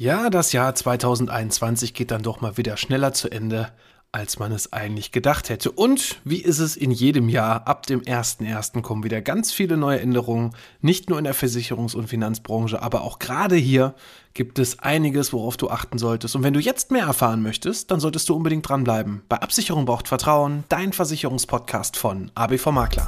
Ja, 0.00 0.30
das 0.30 0.52
Jahr 0.52 0.74
2021 0.74 1.92
geht 1.92 2.10
dann 2.10 2.22
doch 2.22 2.40
mal 2.40 2.56
wieder 2.56 2.78
schneller 2.78 3.12
zu 3.12 3.30
Ende, 3.30 3.70
als 4.12 4.38
man 4.38 4.50
es 4.50 4.72
eigentlich 4.72 5.12
gedacht 5.12 5.50
hätte. 5.50 5.70
Und 5.70 6.22
wie 6.24 6.40
ist 6.40 6.58
es 6.58 6.74
in 6.74 6.90
jedem 6.90 7.28
Jahr? 7.28 7.66
Ab 7.66 7.84
dem 7.84 8.00
1.1. 8.00 8.80
kommen 8.80 9.04
wieder 9.04 9.20
ganz 9.20 9.52
viele 9.52 9.76
neue 9.76 10.00
Änderungen, 10.00 10.52
nicht 10.80 11.10
nur 11.10 11.18
in 11.18 11.24
der 11.24 11.34
Versicherungs- 11.34 11.94
und 11.94 12.06
Finanzbranche, 12.06 12.80
aber 12.80 13.02
auch 13.02 13.18
gerade 13.18 13.56
hier 13.56 13.94
gibt 14.32 14.58
es 14.58 14.78
einiges, 14.78 15.34
worauf 15.34 15.58
du 15.58 15.68
achten 15.68 15.98
solltest. 15.98 16.34
Und 16.34 16.44
wenn 16.44 16.54
du 16.54 16.60
jetzt 16.60 16.90
mehr 16.90 17.04
erfahren 17.04 17.42
möchtest, 17.42 17.90
dann 17.90 18.00
solltest 18.00 18.26
du 18.30 18.34
unbedingt 18.34 18.66
dranbleiben. 18.66 19.20
Bei 19.28 19.36
Absicherung 19.36 19.84
braucht 19.84 20.08
Vertrauen, 20.08 20.64
dein 20.70 20.94
Versicherungspodcast 20.94 21.98
von 21.98 22.30
ABV 22.34 22.70
Makler. 22.72 23.06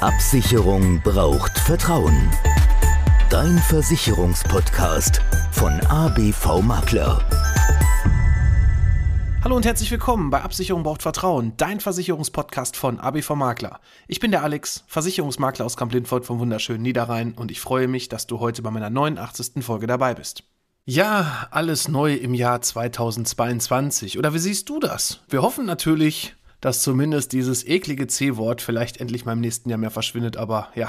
Absicherung 0.00 1.00
braucht 1.02 1.58
Vertrauen. 1.58 2.30
Dein 3.34 3.58
Versicherungspodcast 3.58 5.20
von 5.50 5.72
ABV 5.88 6.62
Makler. 6.62 7.20
Hallo 9.42 9.56
und 9.56 9.66
herzlich 9.66 9.90
willkommen 9.90 10.30
bei 10.30 10.40
Absicherung 10.42 10.84
braucht 10.84 11.02
Vertrauen, 11.02 11.52
dein 11.56 11.80
Versicherungspodcast 11.80 12.76
von 12.76 13.00
ABV 13.00 13.30
Makler. 13.30 13.80
Ich 14.06 14.20
bin 14.20 14.30
der 14.30 14.44
Alex, 14.44 14.84
Versicherungsmakler 14.86 15.64
aus 15.64 15.76
Kamp-Lindfort 15.76 16.24
vom 16.24 16.38
wunderschönen 16.38 16.82
Niederrhein 16.82 17.32
und 17.32 17.50
ich 17.50 17.60
freue 17.60 17.88
mich, 17.88 18.08
dass 18.08 18.28
du 18.28 18.38
heute 18.38 18.62
bei 18.62 18.70
meiner 18.70 18.88
89. 18.88 19.64
Folge 19.64 19.88
dabei 19.88 20.14
bist. 20.14 20.44
Ja, 20.84 21.48
alles 21.50 21.88
neu 21.88 22.14
im 22.14 22.34
Jahr 22.34 22.62
2022. 22.62 24.16
Oder 24.16 24.32
wie 24.32 24.38
siehst 24.38 24.68
du 24.68 24.78
das? 24.78 25.22
Wir 25.28 25.42
hoffen 25.42 25.66
natürlich, 25.66 26.36
dass 26.60 26.82
zumindest 26.82 27.32
dieses 27.32 27.66
eklige 27.66 28.06
C-Wort 28.06 28.62
vielleicht 28.62 28.98
endlich 28.98 29.24
mal 29.24 29.32
im 29.32 29.40
nächsten 29.40 29.70
Jahr 29.70 29.78
mehr 29.78 29.90
verschwindet, 29.90 30.36
aber 30.36 30.68
ja, 30.76 30.88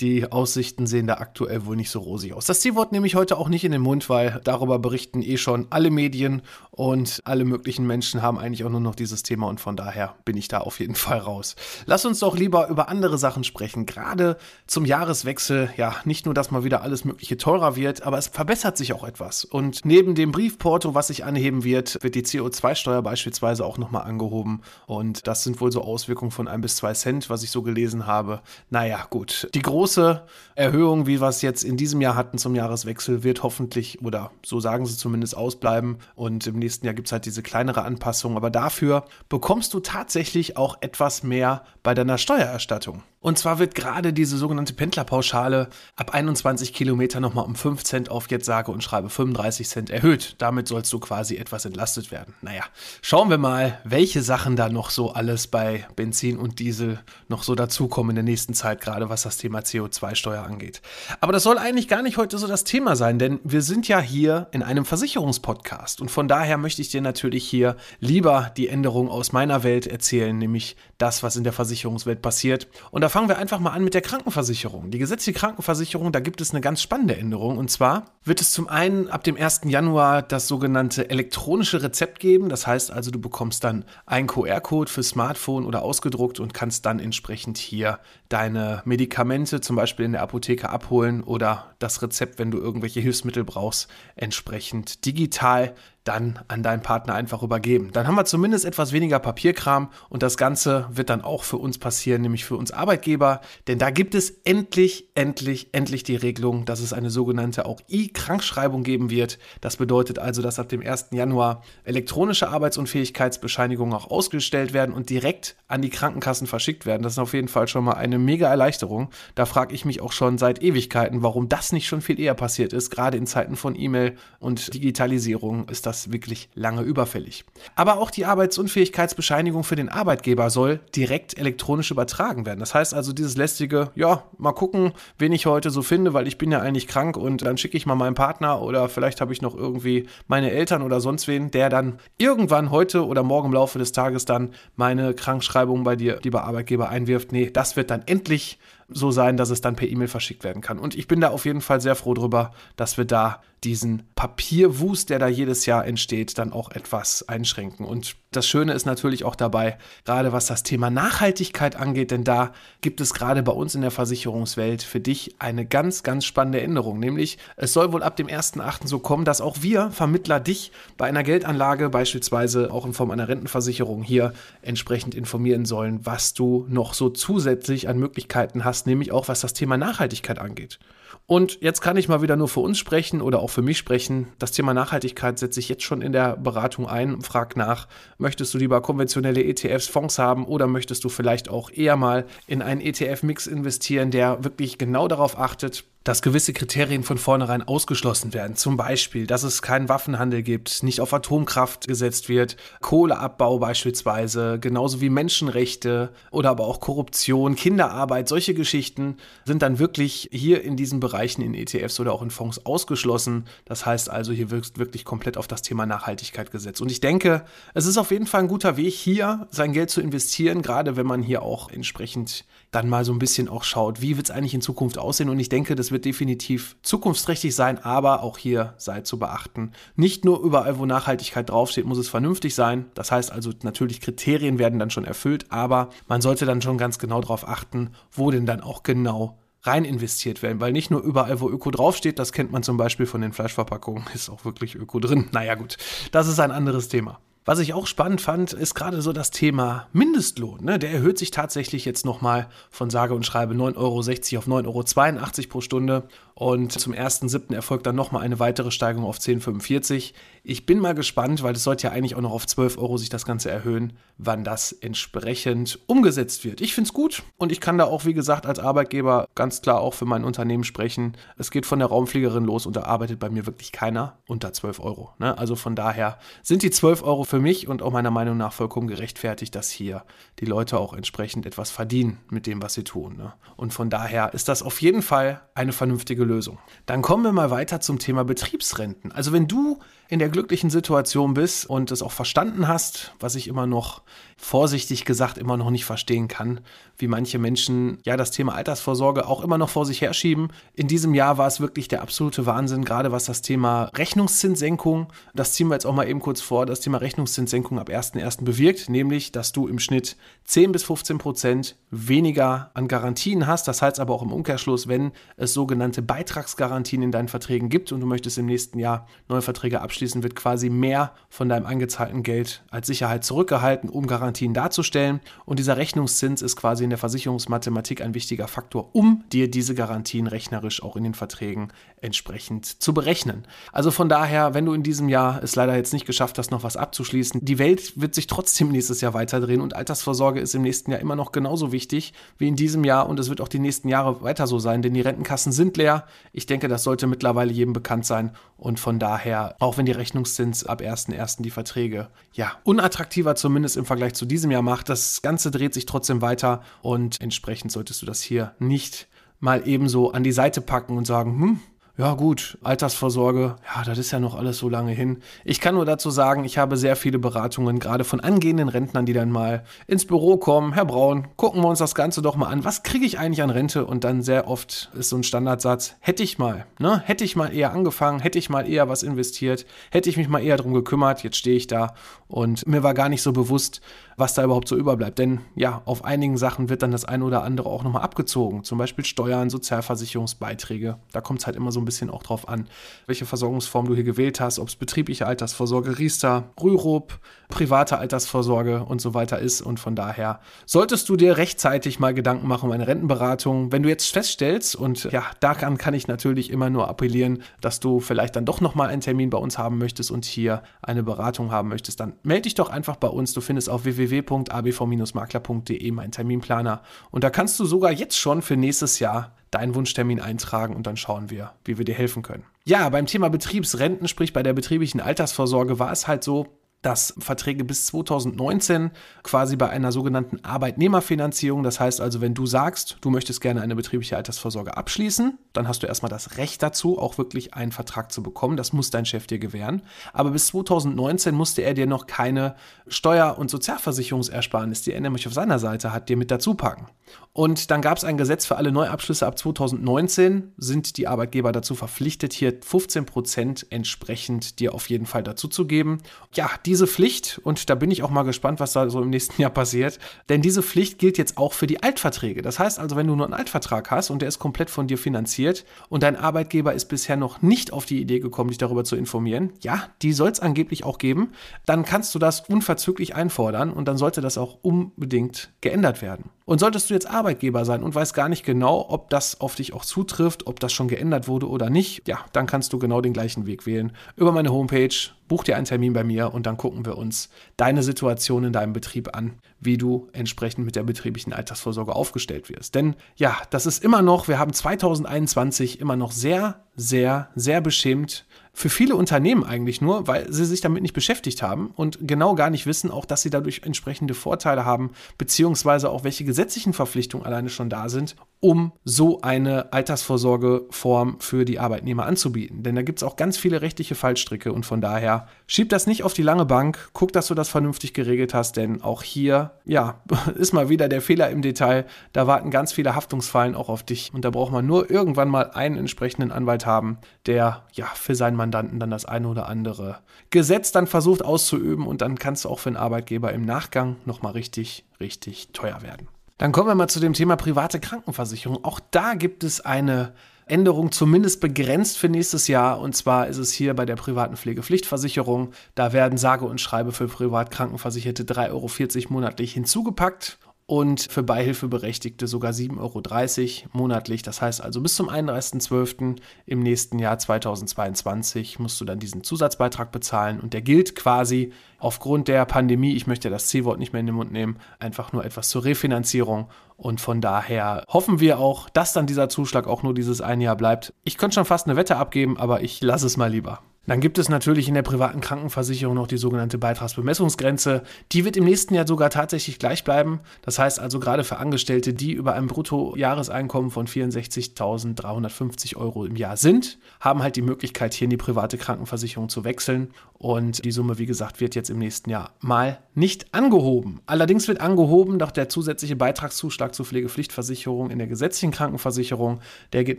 die 0.00 0.30
Aussichten 0.30 0.86
sehen 0.86 1.08
da 1.08 1.14
aktuell 1.14 1.66
wohl 1.66 1.74
nicht 1.74 1.90
so 1.90 1.98
rosig 2.00 2.32
aus. 2.32 2.46
Das 2.46 2.60
Zielwort 2.60 2.92
nehme 2.92 3.06
ich 3.06 3.16
heute 3.16 3.36
auch 3.36 3.48
nicht 3.48 3.64
in 3.64 3.72
den 3.72 3.80
Mund, 3.80 4.08
weil 4.08 4.40
darüber 4.44 4.78
berichten 4.78 5.22
eh 5.22 5.36
schon 5.36 5.66
alle 5.70 5.90
Medien 5.90 6.42
und 6.70 7.20
alle 7.24 7.44
möglichen 7.44 7.86
Menschen 7.86 8.22
haben 8.22 8.38
eigentlich 8.38 8.64
auch 8.64 8.70
nur 8.70 8.80
noch 8.80 8.94
dieses 8.94 9.24
Thema 9.24 9.48
und 9.48 9.60
von 9.60 9.76
daher 9.76 10.14
bin 10.24 10.36
ich 10.36 10.46
da 10.46 10.58
auf 10.58 10.78
jeden 10.78 10.94
Fall 10.94 11.18
raus. 11.18 11.56
Lass 11.86 12.04
uns 12.04 12.20
doch 12.20 12.36
lieber 12.36 12.68
über 12.68 12.88
andere 12.88 13.18
Sachen 13.18 13.42
sprechen. 13.42 13.86
Gerade 13.86 14.36
zum 14.66 14.84
Jahreswechsel, 14.84 15.70
ja, 15.76 15.96
nicht 16.04 16.26
nur, 16.26 16.34
dass 16.34 16.50
mal 16.50 16.64
wieder 16.64 16.82
alles 16.82 17.04
Mögliche 17.04 17.36
teurer 17.36 17.74
wird, 17.74 18.02
aber 18.02 18.18
es 18.18 18.28
verbessert 18.28 18.76
sich 18.76 18.92
auch 18.92 19.04
etwas. 19.04 19.44
Und 19.44 19.84
neben 19.84 20.14
dem 20.14 20.30
Briefporto, 20.30 20.94
was 20.94 21.08
sich 21.08 21.24
anheben 21.24 21.64
wird, 21.64 21.98
wird 22.02 22.14
die 22.14 22.22
CO2-Steuer 22.22 23.02
beispielsweise 23.02 23.64
auch 23.64 23.78
nochmal 23.78 24.04
angehoben. 24.04 24.62
Und 24.86 25.26
das 25.26 25.42
sind 25.42 25.60
wohl 25.60 25.72
so 25.72 25.82
Auswirkungen 25.82 26.30
von 26.30 26.46
ein 26.46 26.60
bis 26.60 26.76
zwei 26.76 26.92
Cent, 26.92 27.30
was 27.30 27.42
ich 27.42 27.50
so 27.50 27.62
gelesen 27.62 28.06
habe. 28.06 28.42
Naja, 28.70 29.06
gut. 29.10 29.48
Die 29.54 29.62
große 29.62 29.87
große 29.88 30.20
Erhöhung, 30.54 31.06
wie 31.06 31.20
wir 31.20 31.28
es 31.28 31.40
jetzt 31.40 31.64
in 31.64 31.78
diesem 31.78 32.02
Jahr 32.02 32.14
hatten 32.14 32.36
zum 32.36 32.54
Jahreswechsel, 32.54 33.22
wird 33.22 33.42
hoffentlich, 33.42 34.02
oder 34.04 34.32
so 34.44 34.60
sagen 34.60 34.84
sie 34.84 34.98
zumindest, 34.98 35.34
ausbleiben. 35.34 35.96
Und 36.14 36.46
im 36.46 36.58
nächsten 36.58 36.84
Jahr 36.84 36.94
gibt 36.94 37.08
es 37.08 37.12
halt 37.12 37.24
diese 37.24 37.42
kleinere 37.42 37.82
Anpassung. 37.82 38.36
Aber 38.36 38.50
dafür 38.50 39.04
bekommst 39.30 39.72
du 39.72 39.80
tatsächlich 39.80 40.58
auch 40.58 40.76
etwas 40.82 41.22
mehr 41.22 41.62
bei 41.82 41.94
deiner 41.94 42.18
Steuererstattung. 42.18 43.02
Und 43.20 43.38
zwar 43.38 43.58
wird 43.58 43.74
gerade 43.74 44.12
diese 44.12 44.36
sogenannte 44.36 44.74
Pendlerpauschale 44.74 45.68
ab 45.96 46.14
21 46.14 46.72
Kilometer 46.72 47.18
nochmal 47.18 47.44
um 47.44 47.56
5 47.56 47.82
Cent 47.82 48.10
auf 48.10 48.30
jetzt 48.30 48.46
sage 48.46 48.70
und 48.70 48.82
schreibe 48.82 49.10
35 49.10 49.68
Cent 49.68 49.90
erhöht. 49.90 50.36
Damit 50.38 50.68
sollst 50.68 50.92
du 50.92 51.00
quasi 51.00 51.36
etwas 51.36 51.64
entlastet 51.64 52.12
werden. 52.12 52.34
Naja, 52.42 52.62
schauen 53.02 53.30
wir 53.30 53.38
mal, 53.38 53.80
welche 53.84 54.22
Sachen 54.22 54.54
da 54.54 54.68
noch 54.68 54.90
so 54.90 55.12
alles 55.12 55.48
bei 55.48 55.86
Benzin 55.96 56.38
und 56.38 56.60
Diesel 56.60 57.00
noch 57.26 57.42
so 57.42 57.56
dazukommen 57.56 58.10
in 58.10 58.16
der 58.16 58.24
nächsten 58.24 58.54
Zeit, 58.54 58.80
gerade 58.80 59.08
was 59.08 59.22
das 59.22 59.36
Thema 59.36 59.60
CO2-Steuer 59.60 60.44
angeht. 60.44 60.80
Aber 61.20 61.32
das 61.32 61.42
soll 61.42 61.58
eigentlich 61.58 61.88
gar 61.88 62.02
nicht 62.02 62.18
heute 62.18 62.38
so 62.38 62.46
das 62.46 62.62
Thema 62.62 62.94
sein, 62.94 63.18
denn 63.18 63.40
wir 63.42 63.62
sind 63.62 63.88
ja 63.88 63.98
hier 64.00 64.46
in 64.52 64.62
einem 64.62 64.84
Versicherungspodcast 64.84 66.00
und 66.00 66.10
von 66.10 66.28
daher 66.28 66.56
möchte 66.56 66.82
ich 66.82 66.90
dir 66.90 67.00
natürlich 67.00 67.48
hier 67.48 67.76
lieber 67.98 68.52
die 68.56 68.68
Änderung 68.68 69.08
aus 69.08 69.32
meiner 69.32 69.64
Welt 69.64 69.86
erzählen, 69.88 70.36
nämlich 70.38 70.76
das, 70.98 71.22
was 71.22 71.36
in 71.36 71.44
der 71.44 71.52
Versicherungswelt 71.52 72.22
passiert. 72.22 72.68
Und 72.90 73.07
da 73.08 73.12
fangen 73.12 73.30
wir 73.30 73.38
einfach 73.38 73.58
mal 73.58 73.70
an 73.70 73.84
mit 73.84 73.94
der 73.94 74.02
Krankenversicherung. 74.02 74.90
Die 74.90 74.98
gesetzliche 74.98 75.38
Krankenversicherung, 75.38 76.12
da 76.12 76.20
gibt 76.20 76.42
es 76.42 76.50
eine 76.50 76.60
ganz 76.60 76.82
spannende 76.82 77.16
Änderung. 77.16 77.56
Und 77.56 77.70
zwar 77.70 78.04
wird 78.22 78.42
es 78.42 78.50
zum 78.50 78.68
einen 78.68 79.08
ab 79.08 79.24
dem 79.24 79.34
1. 79.34 79.62
Januar 79.64 80.20
das 80.20 80.46
sogenannte 80.46 81.08
elektronische 81.08 81.82
Rezept 81.82 82.20
geben. 82.20 82.50
Das 82.50 82.66
heißt 82.66 82.90
also, 82.90 83.10
du 83.10 83.18
bekommst 83.18 83.64
dann 83.64 83.86
einen 84.04 84.26
QR-Code 84.26 84.92
für 84.92 85.02
Smartphone 85.02 85.64
oder 85.64 85.80
ausgedruckt 85.80 86.38
und 86.38 86.52
kannst 86.52 86.84
dann 86.84 86.98
entsprechend 86.98 87.56
hier 87.56 87.98
deine 88.28 88.82
Medikamente 88.84 89.62
zum 89.62 89.76
Beispiel 89.76 90.04
in 90.04 90.12
der 90.12 90.20
Apotheke 90.20 90.68
abholen 90.68 91.22
oder 91.22 91.74
das 91.78 92.02
Rezept, 92.02 92.38
wenn 92.38 92.50
du 92.50 92.58
irgendwelche 92.58 93.00
Hilfsmittel 93.00 93.42
brauchst, 93.42 93.88
entsprechend 94.16 95.06
digital 95.06 95.74
dann 96.08 96.38
an 96.48 96.62
deinen 96.62 96.80
Partner 96.80 97.14
einfach 97.14 97.42
übergeben. 97.42 97.90
Dann 97.92 98.06
haben 98.06 98.14
wir 98.14 98.24
zumindest 98.24 98.64
etwas 98.64 98.92
weniger 98.92 99.18
Papierkram 99.18 99.90
und 100.08 100.22
das 100.22 100.38
Ganze 100.38 100.88
wird 100.90 101.10
dann 101.10 101.20
auch 101.20 101.44
für 101.44 101.58
uns 101.58 101.76
passieren, 101.76 102.22
nämlich 102.22 102.46
für 102.46 102.56
uns 102.56 102.70
Arbeitgeber, 102.70 103.42
denn 103.66 103.78
da 103.78 103.90
gibt 103.90 104.14
es 104.14 104.30
endlich, 104.44 105.10
endlich, 105.14 105.68
endlich 105.72 106.04
die 106.04 106.16
Regelung, 106.16 106.64
dass 106.64 106.80
es 106.80 106.94
eine 106.94 107.10
sogenannte 107.10 107.66
auch 107.66 107.82
E-Krankschreibung 107.88 108.84
geben 108.84 109.10
wird. 109.10 109.38
Das 109.60 109.76
bedeutet 109.76 110.18
also, 110.18 110.40
dass 110.40 110.58
ab 110.58 110.70
dem 110.70 110.80
1. 110.80 111.08
Januar 111.10 111.62
elektronische 111.84 112.48
Arbeitsunfähigkeitsbescheinigungen 112.48 113.92
auch 113.92 114.10
ausgestellt 114.10 114.72
werden 114.72 114.94
und 114.94 115.10
direkt 115.10 115.56
an 115.66 115.82
die 115.82 115.90
Krankenkassen 115.90 116.46
verschickt 116.46 116.86
werden. 116.86 117.02
Das 117.02 117.12
ist 117.12 117.18
auf 117.18 117.34
jeden 117.34 117.48
Fall 117.48 117.68
schon 117.68 117.84
mal 117.84 117.94
eine 117.94 118.18
mega 118.18 118.48
Erleichterung. 118.48 119.10
Da 119.34 119.44
frage 119.44 119.74
ich 119.74 119.84
mich 119.84 120.00
auch 120.00 120.12
schon 120.12 120.38
seit 120.38 120.62
Ewigkeiten, 120.62 121.22
warum 121.22 121.50
das 121.50 121.72
nicht 121.72 121.86
schon 121.86 122.00
viel 122.00 122.18
eher 122.18 122.34
passiert 122.34 122.72
ist. 122.72 122.88
Gerade 122.88 123.18
in 123.18 123.26
Zeiten 123.26 123.56
von 123.56 123.78
E-Mail 123.78 124.16
und 124.38 124.72
Digitalisierung 124.72 125.68
ist 125.68 125.84
das 125.84 125.97
das 125.98 126.12
wirklich 126.12 126.48
lange 126.54 126.82
überfällig. 126.82 127.44
Aber 127.74 127.98
auch 127.98 128.10
die 128.10 128.24
Arbeitsunfähigkeitsbescheinigung 128.24 129.64
für 129.64 129.76
den 129.76 129.88
Arbeitgeber 129.88 130.50
soll 130.50 130.80
direkt 130.94 131.36
elektronisch 131.38 131.90
übertragen 131.90 132.46
werden. 132.46 132.60
Das 132.60 132.74
heißt 132.74 132.94
also 132.94 133.12
dieses 133.12 133.36
lästige, 133.36 133.90
ja, 133.94 134.24
mal 134.38 134.52
gucken, 134.52 134.92
wen 135.18 135.32
ich 135.32 135.46
heute 135.46 135.70
so 135.70 135.82
finde, 135.82 136.14
weil 136.14 136.26
ich 136.26 136.38
bin 136.38 136.52
ja 136.52 136.60
eigentlich 136.60 136.86
krank 136.86 137.16
und 137.16 137.42
dann 137.44 137.58
schicke 137.58 137.76
ich 137.76 137.86
mal 137.86 137.94
meinen 137.94 138.14
Partner 138.14 138.62
oder 138.62 138.88
vielleicht 138.88 139.20
habe 139.20 139.32
ich 139.32 139.42
noch 139.42 139.56
irgendwie 139.56 140.06
meine 140.26 140.50
Eltern 140.50 140.82
oder 140.82 141.00
sonst 141.00 141.28
wen, 141.28 141.50
der 141.50 141.68
dann 141.68 141.98
irgendwann 142.18 142.70
heute 142.70 143.06
oder 143.06 143.22
morgen 143.22 143.48
im 143.48 143.54
Laufe 143.54 143.78
des 143.78 143.92
Tages 143.92 144.24
dann 144.24 144.50
meine 144.76 145.14
Krankschreibung 145.14 145.84
bei 145.84 145.96
dir, 145.96 146.18
lieber 146.22 146.44
Arbeitgeber, 146.44 146.88
einwirft. 146.88 147.32
Nee, 147.32 147.50
das 147.50 147.76
wird 147.76 147.90
dann 147.90 148.02
endlich 148.06 148.58
so 148.88 149.10
sein, 149.10 149.36
dass 149.36 149.50
es 149.50 149.60
dann 149.60 149.76
per 149.76 149.88
E-Mail 149.88 150.08
verschickt 150.08 150.44
werden 150.44 150.62
kann. 150.62 150.78
Und 150.78 150.94
ich 150.94 151.08
bin 151.08 151.20
da 151.20 151.28
auf 151.28 151.44
jeden 151.44 151.60
Fall 151.60 151.80
sehr 151.80 151.94
froh 151.94 152.14
drüber, 152.14 152.52
dass 152.76 152.96
wir 152.96 153.04
da 153.04 153.40
diesen 153.64 154.04
Papierwust, 154.14 155.10
der 155.10 155.18
da 155.18 155.26
jedes 155.26 155.66
Jahr 155.66 155.84
entsteht, 155.84 156.38
dann 156.38 156.52
auch 156.52 156.70
etwas 156.70 157.28
einschränken. 157.28 157.84
Und 157.84 158.16
das 158.30 158.46
Schöne 158.46 158.72
ist 158.72 158.84
natürlich 158.84 159.24
auch 159.24 159.34
dabei, 159.34 159.78
gerade 160.04 160.32
was 160.32 160.46
das 160.46 160.62
Thema 160.62 160.90
Nachhaltigkeit 160.90 161.74
angeht, 161.76 162.10
denn 162.10 162.24
da 162.24 162.52
gibt 162.82 163.00
es 163.00 163.14
gerade 163.14 163.42
bei 163.42 163.52
uns 163.52 163.74
in 163.74 163.80
der 163.80 163.90
Versicherungswelt 163.90 164.82
für 164.82 165.00
dich 165.00 165.36
eine 165.38 165.64
ganz, 165.64 166.02
ganz 166.02 166.24
spannende 166.24 166.60
Änderung. 166.60 166.98
Nämlich, 166.98 167.38
es 167.56 167.72
soll 167.72 167.92
wohl 167.92 168.02
ab 168.02 168.16
dem 168.16 168.26
1.8. 168.26 168.86
so 168.86 168.98
kommen, 168.98 169.24
dass 169.24 169.40
auch 169.40 169.56
wir 169.62 169.90
Vermittler 169.90 170.40
dich 170.40 170.72
bei 170.96 171.08
einer 171.08 171.22
Geldanlage, 171.22 171.88
beispielsweise 171.88 172.70
auch 172.70 172.84
in 172.84 172.92
Form 172.92 173.10
einer 173.10 173.28
Rentenversicherung, 173.28 174.02
hier 174.02 174.34
entsprechend 174.62 175.14
informieren 175.14 175.64
sollen, 175.64 176.04
was 176.04 176.34
du 176.34 176.66
noch 176.68 176.94
so 176.94 177.08
zusätzlich 177.08 177.88
an 177.88 177.98
Möglichkeiten 177.98 178.64
hast, 178.64 178.77
nämlich 178.86 179.12
auch 179.12 179.28
was 179.28 179.40
das 179.40 179.54
Thema 179.54 179.76
Nachhaltigkeit 179.76 180.38
angeht. 180.38 180.78
Und 181.26 181.60
jetzt 181.60 181.82
kann 181.82 181.98
ich 181.98 182.08
mal 182.08 182.22
wieder 182.22 182.36
nur 182.36 182.48
für 182.48 182.60
uns 182.60 182.78
sprechen 182.78 183.20
oder 183.20 183.40
auch 183.40 183.50
für 183.50 183.60
mich 183.60 183.76
sprechen. 183.76 184.28
Das 184.38 184.50
Thema 184.50 184.72
Nachhaltigkeit 184.72 185.38
setze 185.38 185.60
ich 185.60 185.68
jetzt 185.68 185.82
schon 185.82 186.00
in 186.00 186.12
der 186.12 186.36
Beratung 186.36 186.88
ein 186.88 187.14
und 187.14 187.26
frage 187.26 187.58
nach, 187.58 187.86
möchtest 188.16 188.54
du 188.54 188.58
lieber 188.58 188.80
konventionelle 188.80 189.44
ETFs, 189.44 189.88
Fonds 189.88 190.18
haben 190.18 190.46
oder 190.46 190.66
möchtest 190.66 191.04
du 191.04 191.10
vielleicht 191.10 191.50
auch 191.50 191.70
eher 191.70 191.96
mal 191.96 192.24
in 192.46 192.62
einen 192.62 192.80
ETF-Mix 192.80 193.46
investieren, 193.46 194.10
der 194.10 194.42
wirklich 194.42 194.78
genau 194.78 195.06
darauf 195.06 195.38
achtet, 195.38 195.84
dass 196.08 196.22
gewisse 196.22 196.54
Kriterien 196.54 197.02
von 197.02 197.18
vornherein 197.18 197.62
ausgeschlossen 197.62 198.32
werden. 198.32 198.56
Zum 198.56 198.78
Beispiel, 198.78 199.26
dass 199.26 199.42
es 199.42 199.60
keinen 199.60 199.90
Waffenhandel 199.90 200.42
gibt, 200.42 200.82
nicht 200.82 201.02
auf 201.02 201.12
Atomkraft 201.12 201.86
gesetzt 201.86 202.30
wird, 202.30 202.56
Kohleabbau 202.80 203.58
beispielsweise, 203.58 204.58
genauso 204.58 205.02
wie 205.02 205.10
Menschenrechte 205.10 206.08
oder 206.30 206.48
aber 206.48 206.64
auch 206.64 206.80
Korruption, 206.80 207.56
Kinderarbeit, 207.56 208.26
solche 208.26 208.54
Geschichten 208.54 209.18
sind 209.44 209.60
dann 209.60 209.78
wirklich 209.78 210.30
hier 210.32 210.64
in 210.64 210.78
diesen 210.78 210.98
Bereichen 210.98 211.42
in 211.42 211.52
ETFs 211.52 212.00
oder 212.00 212.14
auch 212.14 212.22
in 212.22 212.30
Fonds 212.30 212.64
ausgeschlossen. 212.64 213.44
Das 213.66 213.84
heißt 213.84 214.08
also, 214.08 214.32
hier 214.32 214.50
wird 214.50 214.78
wirklich 214.78 215.04
komplett 215.04 215.36
auf 215.36 215.46
das 215.46 215.60
Thema 215.60 215.84
Nachhaltigkeit 215.84 216.50
gesetzt. 216.50 216.80
Und 216.80 216.90
ich 216.90 217.00
denke, 217.00 217.44
es 217.74 217.84
ist 217.84 217.98
auf 217.98 218.12
jeden 218.12 218.26
Fall 218.26 218.40
ein 218.40 218.48
guter 218.48 218.78
Weg, 218.78 218.94
hier 218.94 219.46
sein 219.50 219.74
Geld 219.74 219.90
zu 219.90 220.00
investieren, 220.00 220.62
gerade 220.62 220.96
wenn 220.96 221.06
man 221.06 221.22
hier 221.22 221.42
auch 221.42 221.70
entsprechend 221.70 222.46
dann 222.70 222.88
mal 222.88 223.04
so 223.04 223.12
ein 223.12 223.18
bisschen 223.18 223.48
auch 223.48 223.64
schaut, 223.64 224.02
wie 224.02 224.16
wird 224.16 224.28
es 224.28 224.34
eigentlich 224.34 224.54
in 224.54 224.60
Zukunft 224.60 224.98
aussehen. 224.98 225.28
Und 225.28 225.38
ich 225.38 225.48
denke, 225.48 225.74
das 225.74 225.90
wird 225.90 226.04
definitiv 226.04 226.76
zukunftsträchtig 226.82 227.54
sein, 227.54 227.78
aber 227.78 228.22
auch 228.22 228.36
hier 228.36 228.74
sei 228.76 229.00
zu 229.00 229.18
beachten. 229.18 229.72
Nicht 229.96 230.24
nur 230.24 230.40
überall, 230.40 230.78
wo 230.78 230.86
Nachhaltigkeit 230.86 231.48
draufsteht, 231.48 231.86
muss 231.86 231.98
es 231.98 232.08
vernünftig 232.08 232.54
sein. 232.54 232.86
Das 232.94 233.10
heißt 233.10 233.32
also, 233.32 233.52
natürlich 233.62 234.00
Kriterien 234.00 234.58
werden 234.58 234.78
dann 234.78 234.90
schon 234.90 235.04
erfüllt, 235.04 235.46
aber 235.50 235.88
man 236.08 236.20
sollte 236.20 236.44
dann 236.44 236.60
schon 236.60 236.78
ganz 236.78 236.98
genau 236.98 237.20
darauf 237.20 237.48
achten, 237.48 237.90
wo 238.12 238.30
denn 238.30 238.46
dann 238.46 238.60
auch 238.60 238.82
genau 238.82 239.38
rein 239.62 239.84
investiert 239.84 240.42
werden, 240.42 240.60
weil 240.60 240.72
nicht 240.72 240.90
nur 240.90 241.02
überall, 241.02 241.40
wo 241.40 241.50
Öko 241.50 241.70
draufsteht, 241.70 242.18
das 242.18 242.32
kennt 242.32 242.52
man 242.52 242.62
zum 242.62 242.76
Beispiel 242.76 243.06
von 243.06 243.20
den 243.20 243.32
Fleischverpackungen, 243.32 244.04
ist 244.14 244.30
auch 244.30 244.44
wirklich 244.44 244.74
Öko 244.74 245.00
drin. 245.00 245.28
Naja 245.32 245.54
gut, 245.54 245.76
das 246.12 246.28
ist 246.28 246.38
ein 246.38 246.50
anderes 246.50 246.88
Thema. 246.88 247.18
Was 247.48 247.60
ich 247.60 247.72
auch 247.72 247.86
spannend 247.86 248.20
fand, 248.20 248.52
ist 248.52 248.74
gerade 248.74 249.00
so 249.00 249.14
das 249.14 249.30
Thema 249.30 249.86
Mindestlohn. 249.94 250.62
Ne? 250.62 250.78
Der 250.78 250.92
erhöht 250.92 251.16
sich 251.16 251.30
tatsächlich 251.30 251.86
jetzt 251.86 252.04
nochmal 252.04 252.50
von 252.68 252.90
sage 252.90 253.14
und 253.14 253.24
schreibe 253.24 253.54
9,60 253.54 253.74
Euro 253.78 253.96
auf 253.96 254.46
9,82 254.46 255.38
Euro 255.38 255.48
pro 255.48 255.60
Stunde. 255.62 256.02
Und 256.38 256.70
zum 256.70 256.92
1.7. 256.92 257.52
erfolgt 257.52 257.84
dann 257.86 257.96
nochmal 257.96 258.22
eine 258.22 258.38
weitere 258.38 258.70
Steigerung 258.70 259.08
auf 259.08 259.18
10,45. 259.18 260.12
Ich 260.44 260.66
bin 260.66 260.78
mal 260.78 260.94
gespannt, 260.94 261.42
weil 261.42 261.56
es 261.56 261.64
sollte 261.64 261.88
ja 261.88 261.92
eigentlich 261.92 262.14
auch 262.14 262.20
noch 262.20 262.30
auf 262.30 262.46
12 262.46 262.78
Euro 262.78 262.96
sich 262.96 263.08
das 263.08 263.24
Ganze 263.24 263.50
erhöhen, 263.50 263.94
wann 264.18 264.44
das 264.44 264.70
entsprechend 264.70 265.80
umgesetzt 265.88 266.44
wird. 266.44 266.60
Ich 266.60 266.74
finde 266.74 266.86
es 266.86 266.94
gut 266.94 267.24
und 267.38 267.50
ich 267.50 267.60
kann 267.60 267.76
da 267.76 267.86
auch, 267.86 268.04
wie 268.04 268.14
gesagt, 268.14 268.46
als 268.46 268.60
Arbeitgeber 268.60 269.26
ganz 269.34 269.62
klar 269.62 269.80
auch 269.80 269.94
für 269.94 270.04
mein 270.04 270.22
Unternehmen 270.22 270.62
sprechen. 270.62 271.16
Es 271.36 271.50
geht 271.50 271.66
von 271.66 271.80
der 271.80 271.88
Raumfliegerin 271.88 272.44
los 272.44 272.66
und 272.66 272.76
da 272.76 272.82
arbeitet 272.84 273.18
bei 273.18 273.30
mir 273.30 273.46
wirklich 273.46 273.72
keiner 273.72 274.18
unter 274.28 274.52
12 274.52 274.78
Euro. 274.78 275.10
Ne? 275.18 275.36
Also 275.36 275.56
von 275.56 275.74
daher 275.74 276.20
sind 276.44 276.62
die 276.62 276.70
12 276.70 277.02
Euro 277.02 277.24
für 277.24 277.40
mich 277.40 277.66
und 277.66 277.82
auch 277.82 277.90
meiner 277.90 278.12
Meinung 278.12 278.36
nach 278.36 278.52
vollkommen 278.52 278.86
gerechtfertigt, 278.86 279.56
dass 279.56 279.70
hier 279.70 280.04
die 280.38 280.46
Leute 280.46 280.78
auch 280.78 280.94
entsprechend 280.94 281.46
etwas 281.46 281.72
verdienen 281.72 282.20
mit 282.30 282.46
dem, 282.46 282.62
was 282.62 282.74
sie 282.74 282.84
tun. 282.84 283.16
Ne? 283.16 283.32
Und 283.56 283.74
von 283.74 283.90
daher 283.90 284.32
ist 284.34 284.48
das 284.48 284.62
auf 284.62 284.80
jeden 284.80 285.02
Fall 285.02 285.40
eine 285.56 285.72
vernünftige 285.72 286.27
Lösung. 286.28 286.58
Dann 286.86 287.02
kommen 287.02 287.24
wir 287.24 287.32
mal 287.32 287.50
weiter 287.50 287.80
zum 287.80 287.98
Thema 287.98 288.24
Betriebsrenten. 288.24 289.10
Also 289.12 289.32
wenn 289.32 289.48
du 289.48 289.80
in 290.08 290.18
der 290.18 290.30
glücklichen 290.30 290.70
Situation 290.70 291.34
bist 291.34 291.66
und 291.66 291.90
es 291.90 292.02
auch 292.02 292.12
verstanden 292.12 292.66
hast, 292.66 293.12
was 293.20 293.34
ich 293.34 293.46
immer 293.46 293.66
noch 293.66 294.02
vorsichtig 294.40 295.04
gesagt 295.04 295.36
immer 295.36 295.56
noch 295.56 295.70
nicht 295.70 295.84
verstehen 295.84 296.28
kann, 296.28 296.60
wie 296.96 297.08
manche 297.08 297.40
Menschen 297.40 297.98
ja 298.04 298.16
das 298.16 298.30
Thema 298.30 298.54
Altersvorsorge 298.54 299.26
auch 299.26 299.42
immer 299.42 299.58
noch 299.58 299.68
vor 299.68 299.84
sich 299.84 300.00
herschieben. 300.00 300.48
In 300.74 300.86
diesem 300.86 301.12
Jahr 301.12 301.38
war 301.38 301.48
es 301.48 301.60
wirklich 301.60 301.88
der 301.88 302.02
absolute 302.02 302.46
Wahnsinn, 302.46 302.84
gerade 302.84 303.10
was 303.10 303.24
das 303.24 303.42
Thema 303.42 303.90
Rechnungszinssenkung, 303.96 305.12
das 305.34 305.52
ziehen 305.52 305.68
wir 305.68 305.74
jetzt 305.74 305.86
auch 305.86 305.94
mal 305.94 306.08
eben 306.08 306.20
kurz 306.20 306.40
vor, 306.40 306.66
das 306.66 306.80
Thema 306.80 306.98
Rechnungszinssenkung 306.98 307.80
ab 307.80 307.88
1.1. 307.88 308.44
bewirkt, 308.44 308.88
nämlich, 308.88 309.32
dass 309.32 309.50
du 309.50 309.66
im 309.66 309.80
Schnitt 309.80 310.16
10 310.44 310.70
bis 310.70 310.84
15 310.84 311.18
Prozent 311.18 311.76
weniger 311.90 312.70
an 312.74 312.86
Garantien 312.86 313.46
hast. 313.48 313.66
Das 313.66 313.82
heißt 313.82 313.98
aber 313.98 314.14
auch 314.14 314.22
im 314.22 314.32
Umkehrschluss, 314.32 314.86
wenn 314.86 315.12
es 315.36 315.52
sogenannte 315.52 316.00
Beitragsgarantien 316.18 317.00
in 317.02 317.12
deinen 317.12 317.28
Verträgen 317.28 317.68
gibt 317.68 317.92
und 317.92 318.00
du 318.00 318.06
möchtest 318.06 318.38
im 318.38 318.46
nächsten 318.46 318.80
Jahr 318.80 319.06
neue 319.28 319.40
Verträge 319.40 319.80
abschließen, 319.82 320.24
wird 320.24 320.34
quasi 320.34 320.68
mehr 320.68 321.12
von 321.28 321.48
deinem 321.48 321.64
angezahlten 321.64 322.24
Geld 322.24 322.64
als 322.70 322.88
Sicherheit 322.88 323.22
zurückgehalten, 323.22 323.88
um 323.88 324.08
Garantien 324.08 324.52
darzustellen. 324.52 325.20
Und 325.44 325.60
dieser 325.60 325.76
Rechnungszins 325.76 326.42
ist 326.42 326.56
quasi 326.56 326.82
in 326.82 326.90
der 326.90 326.98
Versicherungsmathematik 326.98 328.00
ein 328.00 328.14
wichtiger 328.14 328.48
Faktor, 328.48 328.90
um 328.94 329.22
dir 329.32 329.48
diese 329.48 329.76
Garantien 329.76 330.26
rechnerisch 330.26 330.82
auch 330.82 330.96
in 330.96 331.04
den 331.04 331.14
Verträgen 331.14 331.68
entsprechend 332.00 332.82
zu 332.82 332.92
berechnen. 332.92 333.46
Also 333.72 333.92
von 333.92 334.08
daher, 334.08 334.54
wenn 334.54 334.64
du 334.64 334.72
in 334.72 334.82
diesem 334.82 335.08
Jahr 335.08 335.40
es 335.44 335.54
leider 335.54 335.76
jetzt 335.76 335.92
nicht 335.92 336.06
geschafft 336.06 336.36
hast, 336.38 336.50
noch 336.50 336.64
was 336.64 336.76
abzuschließen, 336.76 337.44
die 337.44 337.60
Welt 337.60 338.00
wird 338.00 338.16
sich 338.16 338.26
trotzdem 338.26 338.70
nächstes 338.70 339.00
Jahr 339.02 339.14
weiterdrehen 339.14 339.60
und 339.60 339.76
Altersvorsorge 339.76 340.40
ist 340.40 340.56
im 340.56 340.62
nächsten 340.62 340.90
Jahr 340.90 341.00
immer 341.00 341.14
noch 341.14 341.30
genauso 341.30 341.70
wichtig 341.70 342.12
wie 342.38 342.48
in 342.48 342.56
diesem 342.56 342.82
Jahr 342.82 343.08
und 343.08 343.20
es 343.20 343.28
wird 343.28 343.40
auch 343.40 343.46
die 343.46 343.60
nächsten 343.60 343.88
Jahre 343.88 344.20
weiter 344.20 344.48
so 344.48 344.58
sein, 344.58 344.82
denn 344.82 344.94
die 344.94 345.00
Rentenkassen 345.00 345.52
sind 345.52 345.76
leer. 345.76 346.07
Ich 346.32 346.46
denke, 346.46 346.68
das 346.68 346.82
sollte 346.82 347.06
mittlerweile 347.06 347.52
jedem 347.52 347.72
bekannt 347.72 348.06
sein 348.06 348.32
und 348.56 348.80
von 348.80 348.98
daher, 348.98 349.56
auch 349.58 349.78
wenn 349.78 349.86
die 349.86 349.92
Rechnungszins 349.92 350.64
ab 350.64 350.80
1.1. 350.80 351.42
die 351.42 351.50
Verträge 351.50 352.08
ja 352.32 352.52
unattraktiver 352.64 353.34
zumindest 353.34 353.76
im 353.76 353.84
Vergleich 353.84 354.14
zu 354.14 354.26
diesem 354.26 354.50
Jahr 354.50 354.62
macht. 354.62 354.88
Das 354.88 355.22
Ganze 355.22 355.50
dreht 355.50 355.74
sich 355.74 355.86
trotzdem 355.86 356.22
weiter 356.22 356.62
und 356.82 357.20
entsprechend 357.20 357.72
solltest 357.72 358.02
du 358.02 358.06
das 358.06 358.20
hier 358.20 358.54
nicht 358.58 359.08
mal 359.40 359.66
ebenso 359.66 360.12
an 360.12 360.24
die 360.24 360.32
Seite 360.32 360.60
packen 360.60 360.96
und 360.96 361.06
sagen, 361.06 361.40
hm, 361.40 361.60
ja 361.98 362.14
gut, 362.14 362.58
Altersvorsorge, 362.62 363.56
ja, 363.74 363.82
das 363.84 363.98
ist 363.98 364.12
ja 364.12 364.20
noch 364.20 364.36
alles 364.36 364.58
so 364.58 364.68
lange 364.68 364.92
hin. 364.92 365.18
Ich 365.44 365.60
kann 365.60 365.74
nur 365.74 365.84
dazu 365.84 366.10
sagen, 366.10 366.44
ich 366.44 366.56
habe 366.56 366.76
sehr 366.76 366.94
viele 366.94 367.18
Beratungen, 367.18 367.80
gerade 367.80 368.04
von 368.04 368.20
angehenden 368.20 368.68
Rentnern, 368.68 369.04
die 369.04 369.12
dann 369.12 369.32
mal 369.32 369.64
ins 369.88 370.04
Büro 370.04 370.36
kommen. 370.36 370.74
Herr 370.74 370.84
Braun, 370.84 371.26
gucken 371.34 371.60
wir 371.60 371.66
uns 371.66 371.80
das 371.80 371.96
Ganze 371.96 372.22
doch 372.22 372.36
mal 372.36 372.46
an. 372.46 372.64
Was 372.64 372.84
kriege 372.84 373.04
ich 373.04 373.18
eigentlich 373.18 373.42
an 373.42 373.50
Rente? 373.50 373.84
Und 373.84 374.04
dann 374.04 374.22
sehr 374.22 374.46
oft 374.46 374.92
ist 374.96 375.08
so 375.08 375.16
ein 375.16 375.24
Standardsatz, 375.24 375.96
hätte 375.98 376.22
ich 376.22 376.38
mal, 376.38 376.66
ne? 376.78 377.02
Hätte 377.04 377.24
ich 377.24 377.34
mal 377.34 377.52
eher 377.52 377.72
angefangen, 377.72 378.20
hätte 378.20 378.38
ich 378.38 378.48
mal 378.48 378.68
eher 378.68 378.88
was 378.88 379.02
investiert, 379.02 379.66
hätte 379.90 380.08
ich 380.08 380.16
mich 380.16 380.28
mal 380.28 380.42
eher 380.42 380.56
drum 380.56 380.74
gekümmert, 380.74 381.24
jetzt 381.24 381.36
stehe 381.36 381.56
ich 381.56 381.66
da 381.66 381.94
und 382.28 382.64
mir 382.68 382.84
war 382.84 382.94
gar 382.94 383.08
nicht 383.08 383.22
so 383.22 383.32
bewusst, 383.32 383.80
was 384.18 384.34
da 384.34 384.42
überhaupt 384.42 384.66
so 384.66 384.76
überbleibt. 384.76 385.18
Denn 385.18 385.40
ja, 385.54 385.80
auf 385.84 386.04
einigen 386.04 386.36
Sachen 386.36 386.68
wird 386.68 386.82
dann 386.82 386.90
das 386.90 387.04
eine 387.04 387.24
oder 387.24 387.44
andere 387.44 387.68
auch 387.68 387.84
nochmal 387.84 388.02
abgezogen. 388.02 388.64
Zum 388.64 388.76
Beispiel 388.76 389.04
Steuern, 389.04 389.48
Sozialversicherungsbeiträge. 389.48 390.96
Da 391.12 391.20
kommt 391.20 391.38
es 391.38 391.46
halt 391.46 391.56
immer 391.56 391.70
so 391.70 391.80
ein 391.80 391.84
bisschen 391.84 392.10
auch 392.10 392.24
drauf 392.24 392.48
an, 392.48 392.66
welche 393.06 393.26
Versorgungsform 393.26 393.86
du 393.86 393.94
hier 393.94 394.02
gewählt 394.02 394.40
hast, 394.40 394.58
ob 394.58 394.68
es 394.68 394.76
betriebliche 394.76 395.26
Altersvorsorge, 395.26 395.98
Riester, 395.98 396.50
Rürup, 396.60 397.20
private 397.48 397.98
Altersvorsorge 397.98 398.84
und 398.84 399.00
so 399.00 399.14
weiter 399.14 399.38
ist. 399.38 399.60
Und 399.60 399.78
von 399.78 399.94
daher 399.94 400.40
solltest 400.66 401.08
du 401.08 401.16
dir 401.16 401.36
rechtzeitig 401.36 402.00
mal 402.00 402.12
Gedanken 402.12 402.48
machen 402.48 402.66
um 402.66 402.72
eine 402.72 402.88
Rentenberatung. 402.88 403.70
Wenn 403.70 403.84
du 403.84 403.88
jetzt 403.88 404.12
feststellst, 404.12 404.74
und 404.74 405.04
ja, 405.04 405.26
daran 405.38 405.78
kann 405.78 405.94
ich 405.94 406.08
natürlich 406.08 406.50
immer 406.50 406.70
nur 406.70 406.88
appellieren, 406.88 407.44
dass 407.60 407.78
du 407.78 408.00
vielleicht 408.00 408.34
dann 408.34 408.44
doch 408.44 408.60
nochmal 408.60 408.88
einen 408.88 409.00
Termin 409.00 409.30
bei 409.30 409.38
uns 409.38 409.58
haben 409.58 409.78
möchtest 409.78 410.10
und 410.10 410.24
hier 410.24 410.62
eine 410.82 411.04
Beratung 411.04 411.52
haben 411.52 411.68
möchtest, 411.68 412.00
dann 412.00 412.14
melde 412.24 412.42
dich 412.42 412.54
doch 412.56 412.68
einfach 412.68 412.96
bei 412.96 413.08
uns. 413.08 413.32
Du 413.32 413.40
findest 413.40 413.70
auf 413.70 413.84
www 413.84 414.07
www.abv-makler.de 414.10 415.90
meinen 415.90 416.12
Terminplaner. 416.12 416.82
Und 417.10 417.24
da 417.24 417.30
kannst 417.30 417.58
du 417.60 417.64
sogar 417.64 417.92
jetzt 417.92 418.18
schon 418.18 418.42
für 418.42 418.56
nächstes 418.56 418.98
Jahr 418.98 419.36
deinen 419.50 419.74
Wunschtermin 419.74 420.20
eintragen 420.20 420.76
und 420.76 420.86
dann 420.86 420.96
schauen 420.96 421.30
wir, 421.30 421.52
wie 421.64 421.78
wir 421.78 421.84
dir 421.84 421.94
helfen 421.94 422.22
können. 422.22 422.44
Ja, 422.64 422.88
beim 422.90 423.06
Thema 423.06 423.30
Betriebsrenten, 423.30 424.08
sprich 424.08 424.32
bei 424.32 424.42
der 424.42 424.52
betrieblichen 424.52 425.00
Altersvorsorge, 425.00 425.78
war 425.78 425.90
es 425.90 426.06
halt 426.06 426.22
so, 426.22 426.57
dass 426.82 427.14
Verträge 427.18 427.64
bis 427.64 427.86
2019 427.86 428.92
quasi 429.24 429.56
bei 429.56 429.68
einer 429.68 429.90
sogenannten 429.90 430.44
Arbeitnehmerfinanzierung, 430.44 431.62
das 431.62 431.80
heißt 431.80 432.00
also, 432.00 432.20
wenn 432.20 432.34
du 432.34 432.46
sagst, 432.46 432.98
du 433.00 433.10
möchtest 433.10 433.40
gerne 433.40 433.62
eine 433.62 433.74
betriebliche 433.74 434.16
Altersvorsorge 434.16 434.76
abschließen, 434.76 435.38
dann 435.52 435.66
hast 435.66 435.82
du 435.82 435.88
erstmal 435.88 436.10
das 436.10 436.36
Recht 436.36 436.62
dazu, 436.62 436.98
auch 436.98 437.18
wirklich 437.18 437.54
einen 437.54 437.72
Vertrag 437.72 438.12
zu 438.12 438.22
bekommen. 438.22 438.56
Das 438.56 438.72
muss 438.72 438.90
dein 438.90 439.06
Chef 439.06 439.26
dir 439.26 439.40
gewähren. 439.40 439.82
Aber 440.12 440.30
bis 440.30 440.46
2019 440.48 441.34
musste 441.34 441.62
er 441.62 441.74
dir 441.74 441.86
noch 441.86 442.06
keine 442.06 442.54
Steuer- 442.86 443.38
und 443.38 443.50
Sozialversicherungsersparnis, 443.50 444.82
die 444.82 444.92
er 444.92 445.00
nämlich 445.00 445.26
auf 445.26 445.34
seiner 445.34 445.58
Seite 445.58 445.92
hat, 445.92 446.08
dir 446.08 446.16
mit 446.16 446.30
dazu 446.30 446.54
packen. 446.54 446.86
Und 447.32 447.70
dann 447.70 447.82
gab 447.82 447.98
es 447.98 448.04
ein 448.04 448.16
Gesetz 448.16 448.46
für 448.46 448.56
alle 448.56 448.72
Neuabschlüsse 448.72 449.26
ab 449.26 449.38
2019, 449.38 450.52
sind 450.56 450.96
die 450.96 451.08
Arbeitgeber 451.08 451.52
dazu 451.52 451.74
verpflichtet, 451.74 452.32
hier 452.32 452.58
15 452.60 453.06
Prozent 453.06 453.66
entsprechend 453.70 454.60
dir 454.60 454.74
auf 454.74 454.88
jeden 454.90 455.06
Fall 455.06 455.22
dazu 455.22 455.48
zu 455.48 455.66
geben. 455.66 455.98
Ja, 456.34 456.50
diese 456.68 456.86
Pflicht, 456.86 457.40
und 457.44 457.70
da 457.70 457.74
bin 457.74 457.90
ich 457.90 458.02
auch 458.02 458.10
mal 458.10 458.24
gespannt, 458.24 458.60
was 458.60 458.74
da 458.74 458.90
so 458.90 459.00
im 459.00 459.08
nächsten 459.08 459.40
Jahr 459.40 459.50
passiert, 459.50 459.98
denn 460.28 460.42
diese 460.42 460.62
Pflicht 460.62 460.98
gilt 460.98 461.16
jetzt 461.16 461.38
auch 461.38 461.54
für 461.54 461.66
die 461.66 461.82
Altverträge. 461.82 462.42
Das 462.42 462.58
heißt 462.58 462.78
also, 462.78 462.94
wenn 462.94 463.06
du 463.06 463.16
nur 463.16 463.24
einen 463.24 463.34
Altvertrag 463.34 463.90
hast 463.90 464.10
und 464.10 464.20
der 464.20 464.28
ist 464.28 464.38
komplett 464.38 464.68
von 464.68 464.86
dir 464.86 464.98
finanziert 464.98 465.64
und 465.88 466.02
dein 466.02 466.14
Arbeitgeber 466.14 466.74
ist 466.74 466.84
bisher 466.84 467.16
noch 467.16 467.40
nicht 467.40 467.72
auf 467.72 467.86
die 467.86 468.02
Idee 468.02 468.20
gekommen, 468.20 468.50
dich 468.50 468.58
darüber 468.58 468.84
zu 468.84 468.96
informieren, 468.96 469.54
ja, 469.62 469.84
die 470.02 470.12
soll 470.12 470.28
es 470.28 470.40
angeblich 470.40 470.84
auch 470.84 470.98
geben, 470.98 471.32
dann 471.64 471.86
kannst 471.86 472.14
du 472.14 472.18
das 472.18 472.40
unverzüglich 472.42 473.14
einfordern 473.14 473.72
und 473.72 473.88
dann 473.88 473.96
sollte 473.96 474.20
das 474.20 474.36
auch 474.36 474.58
unbedingt 474.60 475.50
geändert 475.62 476.02
werden. 476.02 476.30
Und 476.44 476.60
solltest 476.60 476.90
du 476.90 476.94
jetzt 476.94 477.08
Arbeitgeber 477.08 477.64
sein 477.64 477.82
und 477.82 477.94
weißt 477.94 478.14
gar 478.14 478.28
nicht 478.28 478.44
genau, 478.44 478.86
ob 478.88 479.08
das 479.10 479.40
auf 479.40 479.54
dich 479.54 479.72
auch 479.72 479.84
zutrifft, 479.84 480.46
ob 480.46 480.60
das 480.60 480.72
schon 480.72 480.88
geändert 480.88 481.28
wurde 481.28 481.48
oder 481.48 481.70
nicht, 481.70 482.06
ja, 482.08 482.18
dann 482.32 482.46
kannst 482.46 482.72
du 482.72 482.78
genau 482.78 483.00
den 483.00 483.12
gleichen 483.12 483.46
Weg 483.46 483.66
wählen. 483.66 483.92
Über 484.16 484.32
meine 484.32 484.50
Homepage, 484.50 484.94
buch 485.28 485.44
dir 485.44 485.56
einen 485.56 485.66
Termin 485.66 485.92
bei 485.92 486.04
mir 486.04 486.32
und 486.32 486.46
dann 486.46 486.56
gucken 486.56 486.84
wir 486.84 486.98
uns 486.98 487.28
deine 487.56 487.82
Situation 487.82 488.44
in 488.44 488.52
deinem 488.52 488.72
Betrieb 488.72 489.14
an, 489.14 489.38
wie 489.60 489.76
du 489.76 490.08
entsprechend 490.12 490.64
mit 490.64 490.76
der 490.76 490.82
betrieblichen 490.82 491.32
Altersvorsorge 491.32 491.94
aufgestellt 491.94 492.48
wirst. 492.48 492.74
Denn 492.74 492.96
ja, 493.16 493.36
das 493.50 493.66
ist 493.66 493.84
immer 493.84 494.02
noch, 494.02 494.28
wir 494.28 494.38
haben 494.38 494.52
2021 494.52 495.80
immer 495.80 495.96
noch 495.96 496.12
sehr, 496.12 496.64
sehr, 496.74 497.28
sehr 497.34 497.60
beschämt 497.60 498.26
für 498.58 498.70
viele 498.70 498.96
Unternehmen 498.96 499.44
eigentlich 499.44 499.80
nur, 499.80 500.08
weil 500.08 500.32
sie 500.32 500.44
sich 500.44 500.60
damit 500.60 500.82
nicht 500.82 500.92
beschäftigt 500.92 501.42
haben 501.42 501.70
und 501.76 502.00
genau 502.02 502.34
gar 502.34 502.50
nicht 502.50 502.66
wissen, 502.66 502.90
auch 502.90 503.04
dass 503.04 503.22
sie 503.22 503.30
dadurch 503.30 503.60
entsprechende 503.64 504.14
Vorteile 504.14 504.64
haben, 504.64 504.90
beziehungsweise 505.16 505.90
auch 505.90 506.02
welche 506.02 506.24
gesetzlichen 506.24 506.72
Verpflichtungen 506.72 507.24
alleine 507.24 507.50
schon 507.50 507.70
da 507.70 507.88
sind, 507.88 508.16
um 508.40 508.72
so 508.84 509.20
eine 509.20 509.72
Altersvorsorgeform 509.72 511.20
für 511.20 511.44
die 511.44 511.60
Arbeitnehmer 511.60 512.06
anzubieten. 512.06 512.64
Denn 512.64 512.74
da 512.74 512.82
gibt 512.82 512.98
es 512.98 513.04
auch 513.04 513.14
ganz 513.14 513.38
viele 513.38 513.62
rechtliche 513.62 513.94
Fallstricke 513.94 514.52
und 514.52 514.66
von 514.66 514.80
daher 514.80 515.28
schieb 515.46 515.68
das 515.68 515.86
nicht 515.86 516.02
auf 516.02 516.12
die 516.12 516.22
lange 516.22 516.44
Bank, 516.44 516.90
guck, 516.94 517.12
dass 517.12 517.28
du 517.28 517.34
das 517.34 517.48
vernünftig 517.48 517.94
geregelt 517.94 518.34
hast, 518.34 518.56
denn 518.56 518.82
auch 518.82 519.04
hier, 519.04 519.52
ja, 519.66 520.02
ist 520.36 520.52
mal 520.52 520.68
wieder 520.68 520.88
der 520.88 521.00
Fehler 521.00 521.30
im 521.30 521.42
Detail. 521.42 521.86
Da 522.12 522.26
warten 522.26 522.50
ganz 522.50 522.72
viele 522.72 522.96
Haftungsfallen 522.96 523.54
auch 523.54 523.68
auf 523.68 523.84
dich 523.84 524.12
und 524.12 524.24
da 524.24 524.30
braucht 524.30 524.52
man 524.52 524.66
nur 524.66 524.90
irgendwann 524.90 525.28
mal 525.28 525.50
einen 525.52 525.76
entsprechenden 525.76 526.32
Anwalt 526.32 526.66
haben, 526.66 526.98
der 527.26 527.62
ja 527.72 527.86
für 527.94 528.16
seinen 528.16 528.36
Mann 528.36 528.47
Mandanten 528.48 528.80
dann 528.80 528.90
das 528.90 529.04
eine 529.04 529.28
oder 529.28 529.46
andere 529.48 529.98
Gesetz 530.30 530.72
dann 530.72 530.86
versucht 530.86 531.24
auszuüben 531.24 531.86
und 531.86 532.00
dann 532.00 532.18
kannst 532.18 532.44
du 532.44 532.48
auch 532.48 532.58
für 532.58 532.70
einen 532.70 532.76
Arbeitgeber 532.76 533.32
im 533.32 533.44
Nachgang 533.44 533.96
nochmal 534.06 534.32
richtig, 534.32 534.84
richtig 535.00 535.50
teuer 535.52 535.82
werden. 535.82 536.08
Dann 536.38 536.52
kommen 536.52 536.68
wir 536.68 536.74
mal 536.74 536.88
zu 536.88 537.00
dem 537.00 537.12
Thema 537.12 537.36
private 537.36 537.80
Krankenversicherung. 537.80 538.64
Auch 538.64 538.80
da 538.90 539.14
gibt 539.14 539.44
es 539.44 539.60
eine 539.60 540.14
Änderung 540.46 540.92
zumindest 540.92 541.40
begrenzt 541.40 541.98
für 541.98 542.08
nächstes 542.08 542.48
Jahr. 542.48 542.80
Und 542.80 542.96
zwar 542.96 543.26
ist 543.26 543.38
es 543.38 543.52
hier 543.52 543.74
bei 543.74 543.84
der 543.84 543.96
privaten 543.96 544.36
Pflegepflichtversicherung. 544.36 545.52
Da 545.74 545.92
werden 545.92 546.16
sage 546.16 546.46
und 546.46 546.60
schreibe 546.60 546.92
für 546.92 547.08
privat 547.08 547.50
Krankenversicherte 547.50 548.22
3,40 548.22 548.50
Euro 548.50 549.12
monatlich 549.12 549.52
hinzugepackt 549.52 550.38
und 550.68 551.06
für 551.10 551.22
Beihilfeberechtigte 551.22 552.26
sogar 552.26 552.52
7,30 552.52 553.62
Euro 553.62 553.70
monatlich. 553.72 554.20
Das 554.20 554.42
heißt 554.42 554.62
also 554.62 554.82
bis 554.82 554.96
zum 554.96 555.08
31.12. 555.08 556.16
im 556.44 556.60
nächsten 556.60 556.98
Jahr 556.98 557.18
2022 557.18 558.58
musst 558.58 558.78
du 558.78 558.84
dann 558.84 558.98
diesen 558.98 559.24
Zusatzbeitrag 559.24 559.90
bezahlen 559.90 560.38
und 560.40 560.52
der 560.52 560.60
gilt 560.60 560.94
quasi 560.94 561.54
aufgrund 561.78 562.28
der 562.28 562.44
Pandemie, 562.44 562.94
ich 562.94 563.06
möchte 563.06 563.30
das 563.30 563.46
C-Wort 563.46 563.78
nicht 563.78 563.94
mehr 563.94 564.00
in 564.00 564.06
den 564.06 564.14
Mund 564.14 564.30
nehmen, 564.30 564.58
einfach 564.78 565.14
nur 565.14 565.24
etwas 565.24 565.48
zur 565.48 565.64
Refinanzierung 565.64 566.50
und 566.76 567.00
von 567.00 567.22
daher 567.22 567.82
hoffen 567.88 568.20
wir 568.20 568.38
auch, 568.38 568.68
dass 568.68 568.92
dann 568.92 569.06
dieser 569.06 569.30
Zuschlag 569.30 569.66
auch 569.66 569.82
nur 569.82 569.94
dieses 569.94 570.20
ein 570.20 570.42
Jahr 570.42 570.56
bleibt. 570.56 570.92
Ich 571.02 571.16
könnte 571.16 571.36
schon 571.36 571.46
fast 571.46 571.66
eine 571.66 571.76
Wette 571.76 571.96
abgeben, 571.96 572.36
aber 572.36 572.60
ich 572.60 572.82
lasse 572.82 573.06
es 573.06 573.16
mal 573.16 573.30
lieber. 573.30 573.62
Dann 573.88 574.00
gibt 574.00 574.18
es 574.18 574.28
natürlich 574.28 574.68
in 574.68 574.74
der 574.74 574.82
privaten 574.82 575.22
Krankenversicherung 575.22 575.94
noch 575.94 576.06
die 576.06 576.18
sogenannte 576.18 576.58
Beitragsbemessungsgrenze. 576.58 577.84
Die 578.12 578.26
wird 578.26 578.36
im 578.36 578.44
nächsten 578.44 578.74
Jahr 578.74 578.86
sogar 578.86 579.08
tatsächlich 579.08 579.58
gleich 579.58 579.82
bleiben. 579.82 580.20
Das 580.42 580.58
heißt 580.58 580.78
also 580.78 581.00
gerade 581.00 581.24
für 581.24 581.38
Angestellte, 581.38 581.94
die 581.94 582.12
über 582.12 582.34
ein 582.34 582.48
Bruttojahreseinkommen 582.48 583.70
von 583.70 583.86
64.350 583.86 585.76
Euro 585.76 586.04
im 586.04 586.16
Jahr 586.16 586.36
sind, 586.36 586.78
haben 587.00 587.22
halt 587.22 587.36
die 587.36 587.42
Möglichkeit, 587.42 587.94
hier 587.94 588.04
in 588.04 588.10
die 588.10 588.18
private 588.18 588.58
Krankenversicherung 588.58 589.30
zu 589.30 589.44
wechseln. 589.44 589.88
Und 590.12 590.66
die 590.66 590.72
Summe, 590.72 590.98
wie 590.98 591.06
gesagt, 591.06 591.40
wird 591.40 591.54
jetzt 591.54 591.70
im 591.70 591.78
nächsten 591.78 592.10
Jahr 592.10 592.34
mal 592.40 592.80
nicht 592.94 593.32
angehoben. 593.32 594.02
Allerdings 594.04 594.48
wird 594.48 594.60
angehoben 594.60 595.18
doch 595.18 595.30
der 595.30 595.48
zusätzliche 595.48 595.96
Beitragszuschlag 595.96 596.74
zur 596.74 596.84
Pflegepflichtversicherung 596.84 597.88
in 597.88 597.96
der 597.96 598.06
gesetzlichen 598.06 598.50
Krankenversicherung. 598.50 599.40
Der 599.72 599.84
geht 599.84 599.98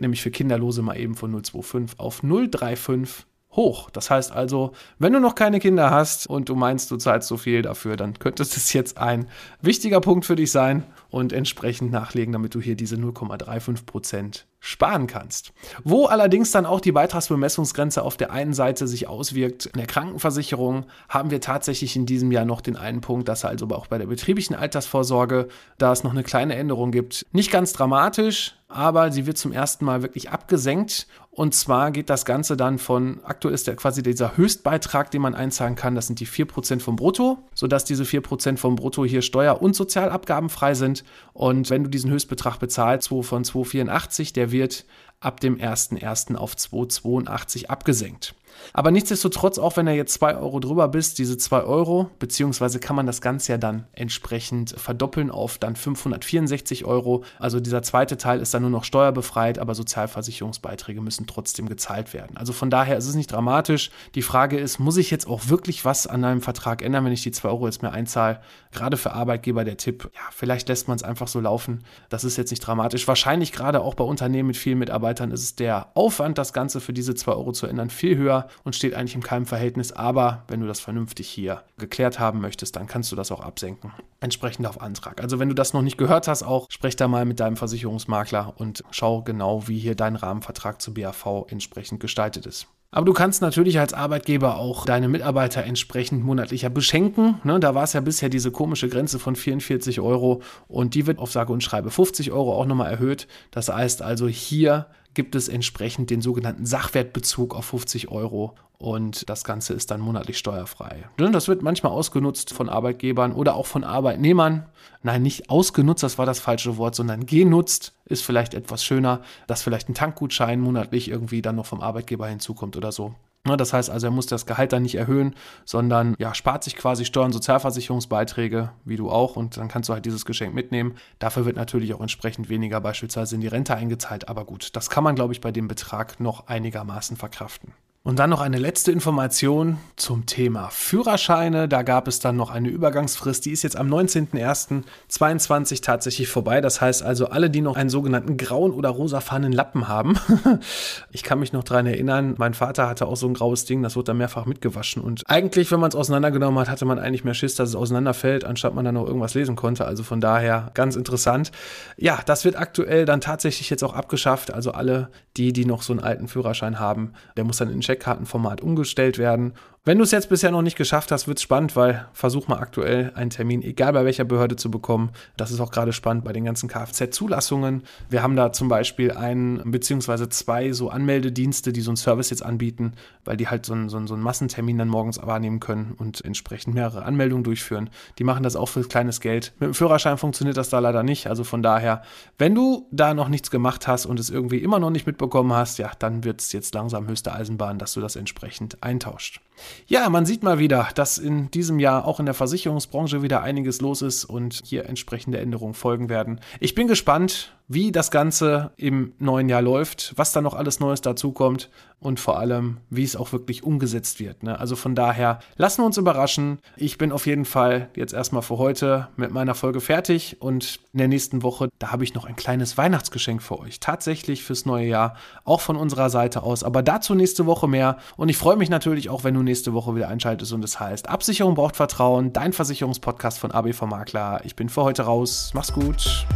nämlich 0.00 0.22
für 0.22 0.30
Kinderlose 0.30 0.82
mal 0.82 0.96
eben 0.96 1.16
von 1.16 1.32
025 1.32 1.98
auf 1.98 2.22
035 2.22 3.26
hoch. 3.52 3.90
Das 3.90 4.10
heißt 4.10 4.32
also, 4.32 4.72
wenn 4.98 5.12
du 5.12 5.20
noch 5.20 5.34
keine 5.34 5.58
Kinder 5.58 5.90
hast 5.90 6.26
und 6.26 6.48
du 6.48 6.54
meinst, 6.54 6.90
du 6.90 6.96
zahlst 6.96 7.28
so 7.28 7.36
viel 7.36 7.62
dafür, 7.62 7.96
dann 7.96 8.18
könnte 8.18 8.42
es 8.42 8.72
jetzt 8.72 8.98
ein 8.98 9.26
wichtiger 9.60 10.00
Punkt 10.00 10.24
für 10.24 10.36
dich 10.36 10.52
sein 10.52 10.84
und 11.10 11.32
entsprechend 11.32 11.90
nachlegen, 11.90 12.32
damit 12.32 12.54
du 12.54 12.60
hier 12.60 12.76
diese 12.76 12.96
0,35 12.96 13.86
Prozent 13.86 14.46
sparen 14.60 15.06
kannst. 15.06 15.52
Wo 15.84 16.04
allerdings 16.04 16.50
dann 16.50 16.66
auch 16.66 16.80
die 16.80 16.92
Beitragsbemessungsgrenze 16.92 18.02
auf 18.02 18.16
der 18.16 18.30
einen 18.30 18.52
Seite 18.52 18.86
sich 18.86 19.08
auswirkt, 19.08 19.66
in 19.66 19.78
der 19.78 19.86
Krankenversicherung 19.86 20.84
haben 21.08 21.30
wir 21.30 21.40
tatsächlich 21.40 21.96
in 21.96 22.06
diesem 22.06 22.30
Jahr 22.30 22.44
noch 22.44 22.60
den 22.60 22.76
einen 22.76 23.00
Punkt, 23.00 23.28
dass 23.28 23.44
also 23.44 23.66
auch 23.70 23.86
bei 23.86 23.98
der 23.98 24.06
betrieblichen 24.06 24.54
Altersvorsorge, 24.54 25.48
da 25.78 25.92
es 25.92 26.04
noch 26.04 26.12
eine 26.12 26.22
kleine 26.22 26.54
Änderung 26.56 26.92
gibt, 26.92 27.26
nicht 27.32 27.50
ganz 27.50 27.72
dramatisch, 27.72 28.54
aber 28.70 29.10
sie 29.10 29.26
wird 29.26 29.36
zum 29.36 29.52
ersten 29.52 29.84
Mal 29.84 30.02
wirklich 30.02 30.30
abgesenkt. 30.30 31.06
Und 31.30 31.54
zwar 31.54 31.90
geht 31.90 32.08
das 32.08 32.24
Ganze 32.24 32.56
dann 32.56 32.78
von, 32.78 33.20
aktuell 33.24 33.54
ist 33.54 33.66
der 33.66 33.76
quasi 33.76 34.02
dieser 34.02 34.36
Höchstbeitrag, 34.36 35.10
den 35.10 35.22
man 35.22 35.34
einzahlen 35.34 35.74
kann, 35.74 35.94
das 35.94 36.06
sind 36.06 36.20
die 36.20 36.26
4% 36.26 36.80
vom 36.80 36.96
Brutto, 36.96 37.38
sodass 37.54 37.84
diese 37.84 38.04
4% 38.04 38.56
vom 38.56 38.76
Brutto 38.76 39.04
hier 39.04 39.22
steuer- 39.22 39.60
und 39.60 39.74
sozialabgabenfrei 39.74 40.74
sind. 40.74 41.04
Und 41.32 41.68
wenn 41.70 41.84
du 41.84 41.90
diesen 41.90 42.10
Höchstbetrag 42.10 42.58
bezahlst, 42.58 43.08
2 43.08 43.22
von 43.22 43.44
284, 43.44 44.32
der 44.32 44.52
wird 44.52 44.84
ab 45.20 45.40
dem 45.40 45.58
01.01. 45.58 46.36
auf 46.36 46.54
2,82 46.54 47.66
abgesenkt. 47.66 48.34
Aber 48.72 48.90
nichtsdestotrotz, 48.90 49.58
auch 49.58 49.76
wenn 49.76 49.86
er 49.86 49.94
jetzt 49.94 50.14
2 50.14 50.36
Euro 50.36 50.60
drüber 50.60 50.88
bist, 50.88 51.18
diese 51.18 51.36
2 51.38 51.62
Euro, 51.62 52.10
beziehungsweise 52.18 52.80
kann 52.80 52.96
man 52.96 53.06
das 53.06 53.20
Ganze 53.20 53.52
ja 53.52 53.58
dann 53.58 53.86
entsprechend 53.92 54.74
verdoppeln 54.78 55.30
auf 55.30 55.58
dann 55.58 55.76
564 55.76 56.84
Euro. 56.84 57.24
Also 57.38 57.60
dieser 57.60 57.82
zweite 57.82 58.16
Teil 58.16 58.40
ist 58.40 58.54
dann 58.54 58.62
nur 58.62 58.70
noch 58.70 58.84
steuerbefreit, 58.84 59.58
aber 59.58 59.74
Sozialversicherungsbeiträge 59.74 61.00
müssen 61.00 61.26
trotzdem 61.26 61.68
gezahlt 61.68 62.14
werden. 62.14 62.36
Also 62.36 62.52
von 62.52 62.70
daher 62.70 62.96
ist 62.96 63.06
es 63.06 63.14
nicht 63.14 63.32
dramatisch. 63.32 63.90
Die 64.14 64.22
Frage 64.22 64.58
ist, 64.58 64.78
muss 64.78 64.96
ich 64.96 65.10
jetzt 65.10 65.26
auch 65.26 65.48
wirklich 65.48 65.84
was 65.84 66.06
an 66.06 66.24
einem 66.24 66.40
Vertrag 66.40 66.82
ändern, 66.82 67.04
wenn 67.04 67.12
ich 67.12 67.22
die 67.22 67.32
2 67.32 67.48
Euro 67.48 67.66
jetzt 67.66 67.82
mehr 67.82 67.92
einzahle? 67.92 68.40
Gerade 68.72 68.96
für 68.96 69.12
Arbeitgeber 69.12 69.64
der 69.64 69.76
Tipp, 69.76 70.10
ja, 70.14 70.20
vielleicht 70.30 70.68
lässt 70.68 70.88
man 70.88 70.96
es 70.96 71.02
einfach 71.02 71.28
so 71.28 71.40
laufen. 71.40 71.84
Das 72.08 72.24
ist 72.24 72.36
jetzt 72.36 72.50
nicht 72.50 72.60
dramatisch. 72.60 73.08
Wahrscheinlich 73.08 73.52
gerade 73.52 73.80
auch 73.80 73.94
bei 73.94 74.04
Unternehmen 74.04 74.48
mit 74.48 74.56
vielen 74.56 74.78
Mitarbeitern 74.78 75.30
ist 75.30 75.42
es 75.42 75.56
der 75.56 75.88
Aufwand, 75.94 76.38
das 76.38 76.52
Ganze 76.52 76.80
für 76.80 76.92
diese 76.92 77.14
2 77.14 77.32
Euro 77.32 77.52
zu 77.52 77.66
ändern, 77.66 77.90
viel 77.90 78.16
höher 78.16 78.48
und 78.64 78.74
steht 78.74 78.94
eigentlich 78.94 79.14
im 79.14 79.22
keinem 79.22 79.46
Verhältnis. 79.46 79.92
Aber 79.92 80.44
wenn 80.48 80.60
du 80.60 80.66
das 80.66 80.80
vernünftig 80.80 81.28
hier 81.28 81.62
geklärt 81.78 82.18
haben 82.18 82.40
möchtest, 82.40 82.76
dann 82.76 82.86
kannst 82.86 83.10
du 83.12 83.16
das 83.16 83.32
auch 83.32 83.40
absenken. 83.40 83.92
Entsprechend 84.20 84.66
auf 84.66 84.80
Antrag. 84.80 85.22
Also 85.22 85.38
wenn 85.38 85.48
du 85.48 85.54
das 85.54 85.72
noch 85.72 85.82
nicht 85.82 85.98
gehört 85.98 86.28
hast, 86.28 86.42
auch 86.42 86.66
sprech 86.70 86.96
da 86.96 87.08
mal 87.08 87.24
mit 87.24 87.40
deinem 87.40 87.56
Versicherungsmakler 87.56 88.54
und 88.56 88.84
schau 88.90 89.22
genau, 89.22 89.66
wie 89.68 89.78
hier 89.78 89.94
dein 89.94 90.16
Rahmenvertrag 90.16 90.80
zu 90.80 90.94
BAV 90.94 91.46
entsprechend 91.48 92.00
gestaltet 92.00 92.46
ist. 92.46 92.66
Aber 92.92 93.06
du 93.06 93.12
kannst 93.12 93.40
natürlich 93.40 93.78
als 93.78 93.94
Arbeitgeber 93.94 94.56
auch 94.56 94.84
deine 94.84 95.06
Mitarbeiter 95.06 95.62
entsprechend 95.62 96.24
monatlicher 96.24 96.70
beschenken. 96.70 97.40
Ne, 97.44 97.60
da 97.60 97.74
war 97.74 97.84
es 97.84 97.92
ja 97.92 98.00
bisher 98.00 98.28
diese 98.28 98.50
komische 98.50 98.88
Grenze 98.88 99.20
von 99.20 99.36
44 99.36 100.00
Euro 100.00 100.42
und 100.66 100.94
die 100.94 101.06
wird 101.06 101.20
auf 101.20 101.30
sage 101.30 101.52
und 101.52 101.62
schreibe 101.62 101.92
50 101.92 102.32
Euro 102.32 102.52
auch 102.52 102.66
nochmal 102.66 102.90
erhöht. 102.90 103.28
Das 103.52 103.68
heißt 103.68 104.02
also, 104.02 104.26
hier 104.26 104.86
gibt 105.14 105.34
es 105.34 105.48
entsprechend 105.48 106.10
den 106.10 106.20
sogenannten 106.20 106.66
Sachwertbezug 106.66 107.54
auf 107.54 107.66
50 107.66 108.08
Euro 108.08 108.54
und 108.78 109.28
das 109.28 109.44
Ganze 109.44 109.74
ist 109.74 109.90
dann 109.90 110.00
monatlich 110.00 110.38
steuerfrei. 110.38 111.04
Ne, 111.18 111.30
das 111.30 111.48
wird 111.48 111.62
manchmal 111.62 111.92
ausgenutzt 111.92 112.54
von 112.54 112.68
Arbeitgebern 112.68 113.32
oder 113.32 113.54
auch 113.54 113.66
von 113.66 113.84
Arbeitnehmern. 113.84 114.66
Nein, 115.02 115.22
nicht 115.22 115.50
ausgenutzt, 115.50 116.02
das 116.02 116.16
war 116.16 116.26
das 116.26 116.40
falsche 116.40 116.78
Wort, 116.78 116.94
sondern 116.94 117.26
genutzt 117.26 117.94
ist 118.06 118.24
vielleicht 118.24 118.54
etwas 118.54 118.82
schöner, 118.82 119.20
dass 119.46 119.62
vielleicht 119.62 119.88
ein 119.90 119.94
Tankgutschein 119.94 120.60
monatlich 120.60 121.10
irgendwie 121.10 121.42
dann 121.42 121.56
noch 121.56 121.66
vom 121.66 121.82
Arbeitgeber 121.82 122.26
hinzukommt 122.26 122.76
oder 122.76 122.90
so. 122.90 123.14
Ne, 123.46 123.56
das 123.56 123.72
heißt 123.72 123.88
also, 123.88 124.08
er 124.08 124.10
muss 124.10 124.26
das 124.26 124.44
Gehalt 124.44 124.72
dann 124.74 124.82
nicht 124.82 124.96
erhöhen, 124.96 125.34
sondern 125.64 126.14
ja, 126.18 126.34
spart 126.34 126.62
sich 126.62 126.76
quasi 126.76 127.06
Steuern, 127.06 127.32
Sozialversicherungsbeiträge, 127.32 128.72
wie 128.84 128.96
du 128.96 129.10
auch, 129.10 129.36
und 129.36 129.56
dann 129.56 129.68
kannst 129.68 129.88
du 129.88 129.94
halt 129.94 130.04
dieses 130.04 130.26
Geschenk 130.26 130.54
mitnehmen. 130.54 130.96
Dafür 131.18 131.46
wird 131.46 131.56
natürlich 131.56 131.94
auch 131.94 132.02
entsprechend 132.02 132.50
weniger 132.50 132.82
beispielsweise 132.82 133.36
in 133.36 133.40
die 133.40 133.46
Rente 133.46 133.74
eingezahlt, 133.74 134.28
aber 134.28 134.44
gut, 134.44 134.76
das 134.76 134.90
kann 134.90 135.04
man, 135.04 135.14
glaube 135.14 135.32
ich, 135.32 135.40
bei 135.40 135.52
dem 135.52 135.68
Betrag 135.68 136.20
noch 136.20 136.48
einigermaßen 136.48 137.16
verkraften. 137.16 137.72
Und 138.02 138.18
dann 138.18 138.30
noch 138.30 138.40
eine 138.40 138.56
letzte 138.56 138.92
Information 138.92 139.76
zum 139.96 140.24
Thema 140.24 140.70
Führerscheine. 140.70 141.68
Da 141.68 141.82
gab 141.82 142.08
es 142.08 142.18
dann 142.18 142.34
noch 142.34 142.48
eine 142.48 142.70
Übergangsfrist, 142.70 143.44
die 143.44 143.50
ist 143.50 143.62
jetzt 143.62 143.76
am 143.76 143.92
19.01.22 143.92 145.82
tatsächlich 145.82 146.26
vorbei. 146.28 146.62
Das 146.62 146.80
heißt 146.80 147.02
also, 147.02 147.26
alle, 147.26 147.50
die 147.50 147.60
noch 147.60 147.76
einen 147.76 147.90
sogenannten 147.90 148.38
grauen 148.38 148.70
oder 148.72 148.88
rosafarbenen 148.88 149.52
Lappen 149.52 149.86
haben. 149.86 150.18
ich 151.10 151.22
kann 151.22 151.40
mich 151.40 151.52
noch 151.52 151.62
daran 151.62 151.84
erinnern, 151.84 152.36
mein 152.38 152.54
Vater 152.54 152.88
hatte 152.88 153.04
auch 153.06 153.16
so 153.16 153.26
ein 153.26 153.34
graues 153.34 153.66
Ding, 153.66 153.82
das 153.82 153.96
wurde 153.96 154.06
dann 154.06 154.16
mehrfach 154.16 154.46
mitgewaschen. 154.46 155.02
Und 155.02 155.24
eigentlich, 155.26 155.70
wenn 155.70 155.80
man 155.80 155.90
es 155.90 155.94
auseinandergenommen 155.94 156.58
hat, 156.58 156.70
hatte 156.70 156.86
man 156.86 156.98
eigentlich 156.98 157.24
mehr 157.24 157.34
Schiss, 157.34 157.54
dass 157.54 157.68
es 157.68 157.74
auseinanderfällt, 157.74 158.46
anstatt 158.46 158.74
man 158.74 158.86
dann 158.86 158.94
noch 158.94 159.06
irgendwas 159.06 159.34
lesen 159.34 159.56
konnte. 159.56 159.84
Also 159.84 160.04
von 160.04 160.22
daher 160.22 160.70
ganz 160.72 160.96
interessant. 160.96 161.52
Ja, 161.98 162.20
das 162.24 162.46
wird 162.46 162.56
aktuell 162.56 163.04
dann 163.04 163.20
tatsächlich 163.20 163.68
jetzt 163.68 163.84
auch 163.84 163.92
abgeschafft. 163.92 164.54
Also 164.54 164.72
alle, 164.72 165.10
die, 165.36 165.52
die 165.52 165.66
noch 165.66 165.82
so 165.82 165.92
einen 165.92 166.00
alten 166.00 166.28
Führerschein 166.28 166.80
haben, 166.80 167.12
der 167.36 167.44
muss 167.44 167.58
dann 167.58 167.68
in 167.68 167.82
Checkkartenformat 167.90 168.60
umgestellt 168.60 169.18
werden 169.18 169.54
wenn 169.82 169.96
du 169.96 170.04
es 170.04 170.10
jetzt 170.10 170.28
bisher 170.28 170.50
noch 170.50 170.60
nicht 170.60 170.76
geschafft 170.76 171.10
hast, 171.10 171.26
wird 171.26 171.38
es 171.38 171.42
spannend, 171.42 171.74
weil 171.74 172.06
versuch 172.12 172.48
mal 172.48 172.58
aktuell 172.58 173.12
einen 173.14 173.30
Termin, 173.30 173.62
egal 173.62 173.94
bei 173.94 174.04
welcher 174.04 174.24
Behörde, 174.24 174.56
zu 174.56 174.70
bekommen. 174.70 175.10
Das 175.38 175.50
ist 175.50 175.58
auch 175.58 175.70
gerade 175.70 175.94
spannend 175.94 176.22
bei 176.22 176.34
den 176.34 176.44
ganzen 176.44 176.68
Kfz-Zulassungen. 176.68 177.84
Wir 178.10 178.22
haben 178.22 178.36
da 178.36 178.52
zum 178.52 178.68
Beispiel 178.68 179.12
einen 179.12 179.70
beziehungsweise 179.70 180.28
zwei 180.28 180.72
so 180.72 180.90
Anmeldedienste, 180.90 181.72
die 181.72 181.80
so 181.80 181.92
einen 181.92 181.96
Service 181.96 182.28
jetzt 182.28 182.44
anbieten, 182.44 182.92
weil 183.24 183.38
die 183.38 183.48
halt 183.48 183.64
so 183.64 183.72
einen, 183.72 183.88
so 183.88 183.96
einen, 183.96 184.06
so 184.06 184.12
einen 184.12 184.22
Massentermin 184.22 184.76
dann 184.76 184.88
morgens 184.88 185.18
wahrnehmen 185.22 185.60
können 185.60 185.94
und 185.96 186.22
entsprechend 186.26 186.74
mehrere 186.74 187.04
Anmeldungen 187.04 187.42
durchführen. 187.42 187.88
Die 188.18 188.24
machen 188.24 188.42
das 188.42 188.56
auch 188.56 188.68
für 188.68 188.82
kleines 188.82 189.20
Geld. 189.20 189.54
Mit 189.60 189.68
dem 189.68 189.74
Führerschein 189.74 190.18
funktioniert 190.18 190.58
das 190.58 190.68
da 190.68 190.78
leider 190.80 191.02
nicht. 191.02 191.26
Also 191.26 191.42
von 191.42 191.62
daher, 191.62 192.02
wenn 192.36 192.54
du 192.54 192.86
da 192.90 193.14
noch 193.14 193.28
nichts 193.28 193.50
gemacht 193.50 193.88
hast 193.88 194.04
und 194.04 194.20
es 194.20 194.28
irgendwie 194.28 194.58
immer 194.58 194.78
noch 194.78 194.90
nicht 194.90 195.06
mitbekommen 195.06 195.54
hast, 195.54 195.78
ja, 195.78 195.90
dann 195.98 196.22
wird 196.22 196.42
es 196.42 196.52
jetzt 196.52 196.74
langsam 196.74 197.08
höchste 197.08 197.32
Eisenbahn, 197.32 197.78
dass 197.78 197.94
du 197.94 198.02
das 198.02 198.16
entsprechend 198.16 198.82
eintauscht. 198.82 199.40
Ja, 199.86 200.08
man 200.08 200.26
sieht 200.26 200.42
mal 200.42 200.58
wieder, 200.58 200.88
dass 200.94 201.18
in 201.18 201.50
diesem 201.50 201.78
Jahr 201.78 202.06
auch 202.06 202.20
in 202.20 202.26
der 202.26 202.34
Versicherungsbranche 202.34 203.22
wieder 203.22 203.42
einiges 203.42 203.80
los 203.80 204.02
ist 204.02 204.24
und 204.24 204.60
hier 204.64 204.86
entsprechende 204.86 205.38
Änderungen 205.38 205.74
folgen 205.74 206.08
werden. 206.08 206.40
Ich 206.60 206.74
bin 206.74 206.86
gespannt, 206.86 207.52
wie 207.70 207.92
das 207.92 208.10
Ganze 208.10 208.72
im 208.76 209.12
neuen 209.20 209.48
Jahr 209.48 209.62
läuft, 209.62 210.12
was 210.16 210.32
da 210.32 210.40
noch 210.40 210.54
alles 210.54 210.80
Neues 210.80 211.02
dazukommt 211.02 211.70
und 212.00 212.18
vor 212.18 212.36
allem, 212.36 212.78
wie 212.90 213.04
es 213.04 213.14
auch 213.14 213.30
wirklich 213.30 213.62
umgesetzt 213.62 214.18
wird. 214.18 214.42
Ne? 214.42 214.58
Also 214.58 214.74
von 214.74 214.96
daher, 214.96 215.38
lassen 215.56 215.82
wir 215.82 215.86
uns 215.86 215.96
überraschen. 215.96 216.58
Ich 216.76 216.98
bin 216.98 217.12
auf 217.12 217.26
jeden 217.26 217.44
Fall 217.44 217.88
jetzt 217.94 218.12
erstmal 218.12 218.42
für 218.42 218.58
heute 218.58 219.06
mit 219.16 219.30
meiner 219.30 219.54
Folge 219.54 219.80
fertig 219.80 220.38
und 220.40 220.80
in 220.92 220.98
der 220.98 221.06
nächsten 221.06 221.44
Woche, 221.44 221.68
da 221.78 221.92
habe 221.92 222.02
ich 222.02 222.12
noch 222.12 222.24
ein 222.24 222.34
kleines 222.34 222.76
Weihnachtsgeschenk 222.76 223.40
für 223.40 223.60
euch. 223.60 223.78
Tatsächlich 223.78 224.42
fürs 224.42 224.66
neue 224.66 224.88
Jahr, 224.88 225.14
auch 225.44 225.60
von 225.60 225.76
unserer 225.76 226.10
Seite 226.10 226.42
aus. 226.42 226.64
Aber 226.64 226.82
dazu 226.82 227.14
nächste 227.14 227.46
Woche 227.46 227.68
mehr. 227.68 227.98
Und 228.16 228.30
ich 228.30 228.36
freue 228.36 228.56
mich 228.56 228.68
natürlich 228.68 229.10
auch, 229.10 229.22
wenn 229.22 229.34
du 229.34 229.44
nächste 229.44 229.74
Woche 229.74 229.94
wieder 229.94 230.08
einschaltest 230.08 230.52
und 230.52 230.64
es 230.64 230.72
das 230.72 230.80
heißt, 230.80 231.08
Absicherung 231.08 231.54
braucht 231.54 231.76
Vertrauen, 231.76 232.32
dein 232.32 232.52
Versicherungspodcast 232.52 233.38
von 233.38 233.52
ABV 233.52 233.82
Makler. 233.82 234.40
Ich 234.44 234.56
bin 234.56 234.68
für 234.68 234.82
heute 234.82 235.02
raus. 235.02 235.52
Mach's 235.54 235.72
gut. 235.72 236.26